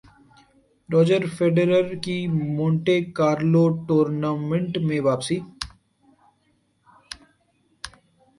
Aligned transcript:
Roger 0.89 1.21
Federer 1.35 1.87
کی 2.03 2.17
Monte 2.55 2.97
Carlo 3.17 3.63
tournament 3.87 4.71
میں 4.87 4.99
واپسی 5.07 5.37